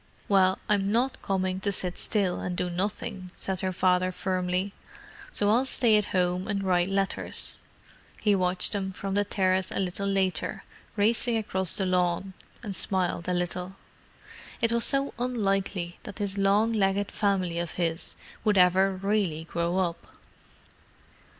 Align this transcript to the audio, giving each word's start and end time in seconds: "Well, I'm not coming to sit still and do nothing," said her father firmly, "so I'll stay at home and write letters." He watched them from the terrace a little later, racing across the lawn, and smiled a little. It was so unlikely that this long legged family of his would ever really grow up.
"Well, 0.27 0.57
I'm 0.67 0.91
not 0.91 1.21
coming 1.21 1.59
to 1.59 1.71
sit 1.71 1.95
still 1.95 2.39
and 2.39 2.57
do 2.57 2.71
nothing," 2.71 3.29
said 3.37 3.59
her 3.59 3.71
father 3.71 4.11
firmly, 4.11 4.73
"so 5.31 5.51
I'll 5.51 5.63
stay 5.63 5.95
at 5.95 6.05
home 6.05 6.47
and 6.47 6.63
write 6.63 6.87
letters." 6.87 7.59
He 8.19 8.33
watched 8.33 8.71
them 8.71 8.93
from 8.93 9.13
the 9.13 9.23
terrace 9.23 9.69
a 9.69 9.79
little 9.79 10.07
later, 10.07 10.63
racing 10.95 11.37
across 11.37 11.77
the 11.77 11.85
lawn, 11.85 12.33
and 12.63 12.75
smiled 12.75 13.27
a 13.29 13.33
little. 13.35 13.75
It 14.59 14.71
was 14.71 14.85
so 14.85 15.13
unlikely 15.19 15.99
that 16.01 16.15
this 16.15 16.35
long 16.35 16.73
legged 16.73 17.11
family 17.11 17.59
of 17.59 17.73
his 17.73 18.15
would 18.43 18.57
ever 18.57 18.95
really 18.95 19.43
grow 19.43 19.77
up. 19.77 20.15